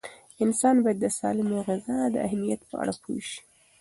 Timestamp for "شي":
3.29-3.39